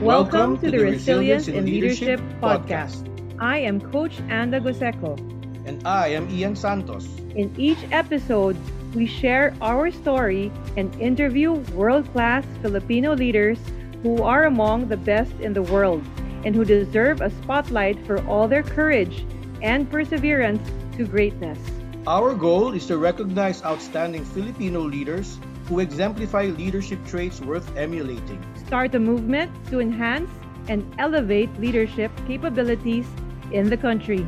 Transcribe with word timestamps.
Welcome, 0.00 0.58
to, 0.58 0.70
the 0.70 0.78
Resilience 0.78 1.48
in 1.48 1.66
Leadership 1.66 2.20
podcast. 2.40 3.02
I 3.40 3.58
am 3.58 3.80
Coach 3.80 4.20
Anda 4.30 4.60
Goseco. 4.60 5.18
And 5.66 5.84
I 5.84 6.14
am 6.14 6.30
Ian 6.30 6.54
Santos. 6.54 7.08
In 7.34 7.52
each 7.58 7.82
episode, 7.90 8.56
we 8.94 9.06
share 9.06 9.56
our 9.60 9.90
story 9.90 10.52
and 10.76 10.94
interview 11.02 11.50
world 11.74 12.06
class 12.12 12.46
Filipino 12.62 13.16
leaders 13.16 13.58
who 14.04 14.22
are 14.22 14.44
among 14.44 14.86
the 14.86 14.96
best 14.96 15.34
in 15.40 15.52
the 15.52 15.62
world 15.62 16.04
and 16.44 16.54
who 16.54 16.64
deserve 16.64 17.20
a 17.20 17.30
spotlight 17.42 17.98
for 18.06 18.24
all 18.28 18.46
their 18.46 18.62
courage 18.62 19.26
and 19.62 19.90
perseverance 19.90 20.62
to 20.96 21.06
greatness. 21.06 21.58
Our 22.06 22.36
goal 22.36 22.72
is 22.72 22.86
to 22.86 22.98
recognize 22.98 23.64
outstanding 23.64 24.24
Filipino 24.24 24.80
leaders 24.80 25.38
who 25.68 25.80
exemplify 25.80 26.46
leadership 26.46 26.98
traits 27.06 27.40
worth 27.40 27.68
emulating. 27.76 28.42
Start 28.66 28.94
a 28.94 28.98
movement 28.98 29.52
to 29.68 29.80
enhance 29.80 30.30
and 30.68 30.82
elevate 30.98 31.52
leadership 31.60 32.10
capabilities 32.26 33.06
in 33.52 33.68
the 33.68 33.76
country. 33.76 34.26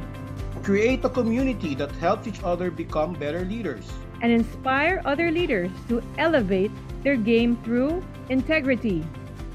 Create 0.63 1.03
a 1.05 1.09
community 1.09 1.75
that 1.75 1.91
helps 1.97 2.27
each 2.27 2.43
other 2.45 2.71
become 2.71 3.15
better 3.15 3.41
leaders. 3.45 3.91
And 4.21 4.31
inspire 4.31 5.01
other 5.07 5.31
leaders 5.31 5.71
to 5.89 6.03
elevate 6.19 6.71
their 7.03 7.17
game 7.17 7.57
through 7.65 8.05
integrity, 8.29 9.03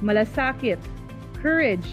malasakit, 0.02 0.80
courage, 1.42 1.86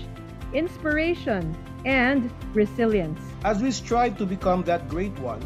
inspiration, 0.54 1.54
and 1.84 2.30
resilience. 2.54 3.20
As 3.44 3.60
we 3.60 3.70
strive 3.70 4.16
to 4.18 4.24
become 4.24 4.62
that 4.64 4.88
great 4.88 5.18
one, 5.18 5.42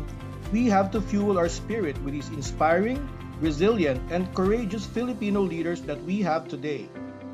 we 0.52 0.66
have 0.66 0.92
to 0.92 1.00
fuel 1.00 1.38
our 1.38 1.48
spirit 1.48 2.00
with 2.02 2.14
these 2.14 2.28
inspiring, 2.28 3.08
resilient, 3.40 4.00
and 4.10 4.32
courageous 4.34 4.86
Filipino 4.86 5.40
leaders 5.40 5.80
that 5.82 6.02
we 6.04 6.20
have 6.22 6.48
today. 6.48 6.88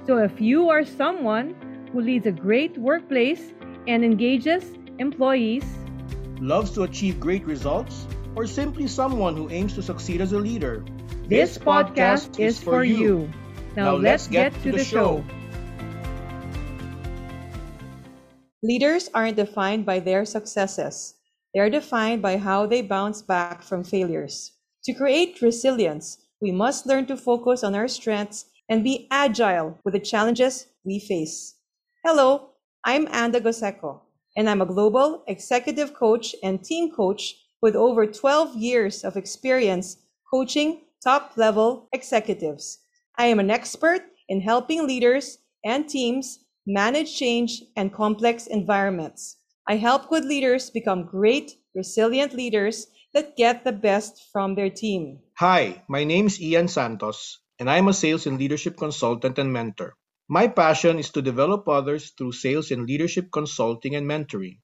So 0.06 0.18
if 0.18 0.40
you 0.40 0.68
are 0.68 0.84
someone 0.84 1.54
who 1.92 2.00
leads 2.00 2.26
a 2.26 2.32
great 2.32 2.76
workplace 2.76 3.52
and 3.86 4.04
engages 4.04 4.64
employees, 4.98 5.64
loves 6.40 6.72
to 6.72 6.82
achieve 6.82 7.20
great 7.20 7.44
results, 7.44 8.06
or 8.34 8.46
simply 8.46 8.88
someone 8.88 9.36
who 9.36 9.48
aims 9.50 9.74
to 9.74 9.82
succeed 9.82 10.20
as 10.20 10.32
a 10.32 10.38
leader, 10.38 10.84
this, 11.28 11.54
this 11.54 11.58
podcast, 11.58 12.30
podcast, 12.30 12.40
is 12.40 12.60
for 12.60 12.84
you. 12.84 12.96
you. 12.96 13.30
Now, 13.76 13.84
now, 13.84 13.96
let's 13.96 14.26
get, 14.26 14.52
get 14.52 14.62
to, 14.62 14.72
to, 14.72 14.78
the 14.78 14.84
show. 14.84 15.22
show. 15.22 15.24
Leaders 18.62 19.08
aren't 19.14 19.36
defined 19.36 19.86
by 19.86 19.98
their 19.98 20.24
successes. 20.24 21.14
They 21.54 21.60
are 21.60 21.70
defined 21.70 22.22
by 22.22 22.38
how 22.38 22.66
they 22.66 22.82
bounce 22.82 23.22
back 23.22 23.62
from 23.62 23.82
failures. 23.82 24.52
To 24.84 24.92
create 24.92 25.40
resilience, 25.40 26.18
we 26.40 26.50
must 26.50 26.86
learn 26.86 27.06
to 27.06 27.16
focus 27.16 27.62
on 27.62 27.76
our 27.76 27.86
strengths 27.86 28.46
and 28.68 28.82
be 28.82 29.06
agile 29.12 29.78
with 29.84 29.94
the 29.94 30.00
challenges 30.00 30.66
we 30.84 30.98
face. 30.98 31.54
Hello, 32.04 32.50
I'm 32.84 33.06
Anda 33.12 33.40
Goseco, 33.40 34.00
and 34.36 34.50
I'm 34.50 34.60
a 34.60 34.66
global 34.66 35.22
executive 35.28 35.94
coach 35.94 36.34
and 36.42 36.64
team 36.64 36.90
coach 36.90 37.36
with 37.60 37.76
over 37.76 38.06
12 38.06 38.56
years 38.56 39.04
of 39.04 39.16
experience 39.16 39.98
coaching 40.28 40.80
top 41.00 41.36
level 41.36 41.88
executives. 41.92 42.80
I 43.16 43.26
am 43.26 43.38
an 43.38 43.52
expert 43.52 44.02
in 44.28 44.40
helping 44.40 44.84
leaders 44.84 45.38
and 45.64 45.88
teams 45.88 46.40
manage 46.66 47.16
change 47.16 47.62
and 47.76 47.94
complex 47.94 48.48
environments. 48.48 49.36
I 49.68 49.76
help 49.76 50.08
good 50.08 50.24
leaders 50.24 50.70
become 50.70 51.04
great, 51.06 51.52
resilient 51.72 52.34
leaders 52.34 52.88
that 53.14 53.36
get 53.36 53.64
the 53.64 53.72
best 53.72 54.28
from 54.32 54.54
their 54.54 54.70
team. 54.70 55.20
Hi, 55.38 55.82
my 55.88 56.04
name 56.04 56.26
is 56.26 56.40
Ian 56.40 56.68
Santos, 56.68 57.40
and 57.58 57.68
I'm 57.68 57.88
a 57.88 57.92
sales 57.92 58.26
and 58.26 58.38
leadership 58.38 58.76
consultant 58.76 59.38
and 59.38 59.52
mentor. 59.52 59.96
My 60.28 60.48
passion 60.48 60.98
is 60.98 61.10
to 61.10 61.22
develop 61.22 61.68
others 61.68 62.12
through 62.16 62.32
sales 62.32 62.70
and 62.70 62.86
leadership 62.86 63.30
consulting 63.32 63.94
and 63.94 64.06
mentoring. 64.06 64.60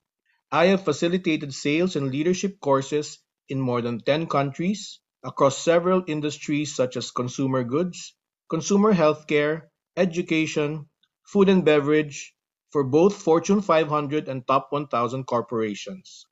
I 0.50 0.66
have 0.66 0.84
facilitated 0.84 1.52
sales 1.52 1.96
and 1.96 2.10
leadership 2.10 2.60
courses 2.60 3.18
in 3.50 3.60
more 3.60 3.82
than 3.82 4.00
10 4.00 4.28
countries 4.28 5.00
across 5.22 5.58
several 5.58 6.04
industries 6.06 6.74
such 6.74 6.96
as 6.96 7.10
consumer 7.10 7.64
goods, 7.64 8.14
consumer 8.48 8.94
healthcare, 8.94 9.64
education, 9.96 10.88
food 11.26 11.50
and 11.50 11.64
beverage, 11.64 12.34
for 12.70 12.84
both 12.84 13.14
Fortune 13.14 13.60
500 13.60 14.28
and 14.28 14.46
Top 14.46 14.68
1000 14.70 15.24
corporations. 15.24 16.27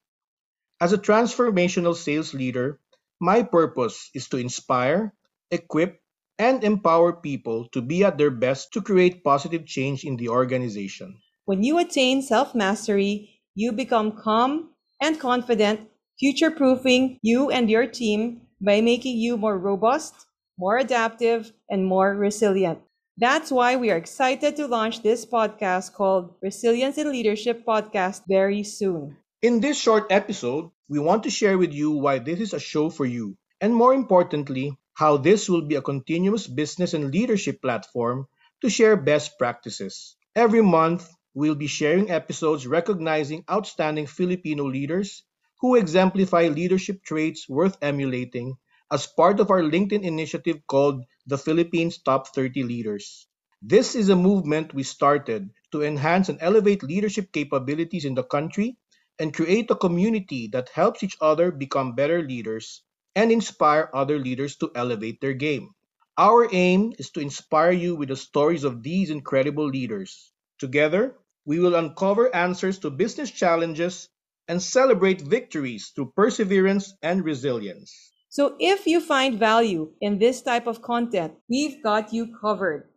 As 0.78 0.92
a 0.92 0.98
transformational 0.98 1.94
sales 1.94 2.34
leader, 2.34 2.80
my 3.18 3.42
purpose 3.42 4.10
is 4.14 4.28
to 4.28 4.36
inspire, 4.36 5.14
equip, 5.50 6.02
and 6.38 6.62
empower 6.62 7.14
people 7.14 7.66
to 7.72 7.80
be 7.80 8.04
at 8.04 8.18
their 8.18 8.30
best 8.30 8.74
to 8.74 8.82
create 8.82 9.24
positive 9.24 9.64
change 9.64 10.04
in 10.04 10.16
the 10.16 10.28
organization. 10.28 11.16
When 11.46 11.62
you 11.62 11.78
attain 11.78 12.20
self 12.20 12.54
mastery, 12.54 13.40
you 13.54 13.72
become 13.72 14.12
calm 14.12 14.74
and 15.00 15.18
confident, 15.18 15.88
future 16.20 16.50
proofing 16.50 17.18
you 17.22 17.50
and 17.50 17.70
your 17.70 17.86
team 17.86 18.42
by 18.60 18.82
making 18.82 19.16
you 19.16 19.38
more 19.38 19.56
robust, 19.56 20.26
more 20.58 20.76
adaptive, 20.76 21.52
and 21.70 21.86
more 21.86 22.14
resilient. 22.14 22.80
That's 23.16 23.50
why 23.50 23.76
we 23.76 23.90
are 23.90 23.96
excited 23.96 24.56
to 24.56 24.66
launch 24.66 25.02
this 25.02 25.24
podcast 25.24 25.94
called 25.94 26.34
Resilience 26.42 26.98
in 26.98 27.10
Leadership 27.10 27.64
Podcast 27.64 28.22
very 28.28 28.62
soon. 28.62 29.16
In 29.46 29.60
this 29.60 29.78
short 29.78 30.10
episode, 30.10 30.72
we 30.88 30.98
want 30.98 31.22
to 31.22 31.30
share 31.30 31.56
with 31.56 31.72
you 31.72 31.92
why 31.92 32.18
this 32.18 32.40
is 32.40 32.52
a 32.52 32.58
show 32.58 32.90
for 32.90 33.06
you, 33.06 33.38
and 33.60 33.72
more 33.72 33.94
importantly, 33.94 34.76
how 34.94 35.18
this 35.18 35.48
will 35.48 35.62
be 35.62 35.76
a 35.76 35.80
continuous 35.80 36.48
business 36.48 36.94
and 36.94 37.12
leadership 37.12 37.62
platform 37.62 38.26
to 38.60 38.68
share 38.68 38.96
best 38.96 39.38
practices. 39.38 40.16
Every 40.34 40.62
month, 40.62 41.08
we'll 41.32 41.54
be 41.54 41.68
sharing 41.68 42.10
episodes 42.10 42.66
recognizing 42.66 43.44
outstanding 43.48 44.08
Filipino 44.08 44.64
leaders 44.64 45.22
who 45.60 45.76
exemplify 45.76 46.48
leadership 46.48 47.04
traits 47.04 47.48
worth 47.48 47.78
emulating 47.80 48.56
as 48.90 49.06
part 49.06 49.38
of 49.38 49.52
our 49.52 49.62
LinkedIn 49.62 50.02
initiative 50.02 50.66
called 50.66 51.04
the 51.24 51.38
Philippines 51.38 51.98
Top 51.98 52.34
30 52.34 52.64
Leaders. 52.64 53.28
This 53.62 53.94
is 53.94 54.08
a 54.08 54.16
movement 54.16 54.74
we 54.74 54.82
started 54.82 55.50
to 55.70 55.84
enhance 55.84 56.28
and 56.28 56.38
elevate 56.40 56.82
leadership 56.82 57.30
capabilities 57.30 58.04
in 58.04 58.16
the 58.16 58.24
country 58.24 58.76
and 59.18 59.34
create 59.34 59.70
a 59.70 59.76
community 59.76 60.48
that 60.48 60.68
helps 60.70 61.02
each 61.02 61.16
other 61.20 61.50
become 61.50 61.94
better 61.94 62.22
leaders 62.22 62.82
and 63.14 63.32
inspire 63.32 63.90
other 63.94 64.18
leaders 64.18 64.56
to 64.56 64.70
elevate 64.74 65.20
their 65.20 65.32
game. 65.32 65.70
Our 66.18 66.48
aim 66.52 66.94
is 66.98 67.10
to 67.10 67.20
inspire 67.20 67.72
you 67.72 67.96
with 67.96 68.08
the 68.08 68.16
stories 68.16 68.64
of 68.64 68.82
these 68.82 69.10
incredible 69.10 69.66
leaders. 69.66 70.32
Together, 70.58 71.16
we 71.44 71.58
will 71.58 71.74
uncover 71.74 72.34
answers 72.34 72.78
to 72.80 72.90
business 72.90 73.30
challenges 73.30 74.08
and 74.48 74.62
celebrate 74.62 75.20
victories 75.20 75.92
through 75.94 76.12
perseverance 76.16 76.94
and 77.02 77.24
resilience. 77.24 78.12
So 78.28 78.56
if 78.58 78.86
you 78.86 79.00
find 79.00 79.38
value 79.38 79.92
in 80.00 80.18
this 80.18 80.42
type 80.42 80.66
of 80.66 80.82
content, 80.82 81.34
we've 81.48 81.82
got 81.82 82.12
you 82.12 82.36
covered. 82.40 82.88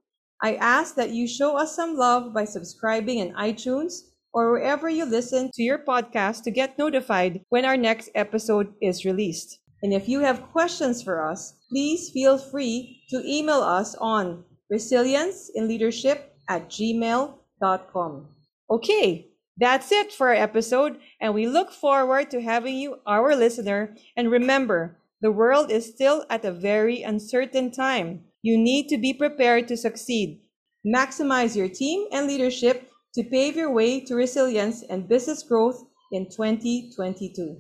I 0.42 0.56
ask 0.56 0.96
that 0.96 1.12
you 1.12 1.28
show 1.28 1.58
us 1.58 1.76
some 1.76 1.96
love 1.96 2.34
by 2.34 2.46
subscribing 2.46 3.20
in 3.20 3.34
iTunes 3.34 4.09
or 4.34 4.52
wherever 4.52 4.90
you 4.90 5.06
listen 5.06 5.50
to 5.54 5.64
your 5.64 5.80
podcast 5.80 6.44
to 6.44 6.52
get 6.52 6.78
notified 6.78 7.42
when 7.50 7.66
our 7.66 7.78
next 7.78 8.10
episode 8.16 8.74
is 8.82 9.06
released. 9.06 9.60
And 9.82 9.94
if 9.94 10.10
you 10.10 10.20
have 10.20 10.52
questions 10.52 11.02
for 11.02 11.24
us, 11.26 11.54
please 11.70 12.10
feel 12.10 12.38
free 12.38 13.02
to 13.10 13.24
email 13.26 13.62
us 13.62 13.96
on 13.96 14.44
resilienceinleadership 14.72 16.22
at 16.50 16.70
gmail.com. 16.70 18.28
Okay, 18.70 19.30
that's 19.58 19.92
it 19.92 20.14
for 20.14 20.30
our 20.30 20.36
episode, 20.36 21.00
and 21.20 21.34
we 21.34 21.48
look 21.48 21.72
forward 21.72 22.32
to 22.32 22.42
having 22.42 22.78
you, 22.78 23.00
our 23.06 23.36
listener. 23.36 23.96
And 24.16 24.32
remember, 24.32 24.98
the 25.22 25.32
world 25.32 25.72
is 25.72 25.86
still 25.86 26.26
at 26.30 26.46
a 26.46 26.52
very 26.52 27.02
uncertain 27.02 27.72
time. 27.72 28.22
You 28.42 28.58
need 28.58 28.88
to 28.90 28.98
be 28.98 29.14
prepared 29.14 29.68
to 29.68 29.76
succeed. 29.76 30.42
Maximize 30.86 31.58
your 31.58 31.68
team 31.68 32.08
and 32.12 32.26
leadership 32.26 32.89
to 33.16 33.24
pave 33.24 33.56
your 33.56 33.72
way 33.72 34.00
to 34.06 34.16
resilience 34.16 34.84
and 34.84 35.08
business 35.08 35.44
growth 35.44 35.84
in 36.12 36.26
2022. 36.30 37.58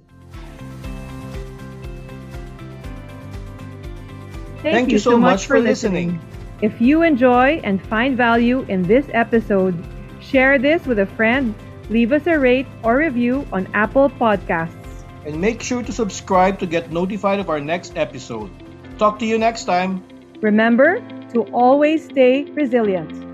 Thank, 4.61 4.75
Thank 4.75 4.91
you, 4.91 4.99
so 4.99 5.17
much 5.17 5.47
for 5.47 5.59
listening. 5.59 6.19
listening. 6.19 6.61
If 6.61 6.81
you 6.81 7.03
enjoy 7.03 7.61
and 7.63 7.81
find 7.87 8.17
value 8.17 8.61
in 8.67 8.83
this 8.83 9.05
episode, 9.13 9.75
share 10.19 10.59
this 10.59 10.85
with 10.85 10.99
a 10.99 11.05
friend, 11.05 11.55
leave 11.89 12.11
us 12.11 12.27
a 12.27 12.37
rate 12.37 12.67
or 12.83 12.97
review 12.97 13.47
on 13.53 13.67
Apple 13.73 14.09
Podcasts 14.09 14.79
and 15.25 15.39
make 15.39 15.61
sure 15.61 15.83
to 15.83 15.91
subscribe 15.91 16.59
to 16.59 16.65
get 16.65 16.91
notified 16.91 17.39
of 17.39 17.49
our 17.49 17.59
next 17.59 17.97
episode. 17.97 18.49
Talk 18.97 19.19
to 19.19 19.25
you 19.25 19.37
next 19.37 19.65
time. 19.65 20.03
Remember 20.41 20.99
to 21.33 21.43
always 21.53 22.05
stay 22.05 22.43
resilient. 22.51 23.28